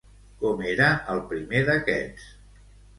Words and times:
Com 0.43 0.63
era 0.69 0.89
el 1.17 1.23
primer 1.35 1.65
d'aquests? 1.71 2.29